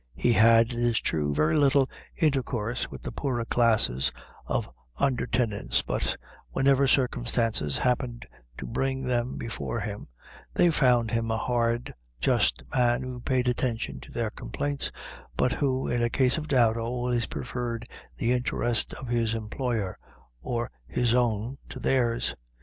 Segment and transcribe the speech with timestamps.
[0.15, 3.87] He had, it is true, very little intercourse with the poorer class
[4.47, 6.17] of under tenants, but,
[6.49, 8.25] whenever circumstances happened
[8.57, 10.07] to bring them before him,
[10.55, 14.91] they found him a hard, just man, who paid attention to their complaints,
[15.37, 17.87] but who, in a case of doubt, always preferred
[18.17, 19.99] the interest of his employer,
[20.41, 22.33] or his own, to theirs.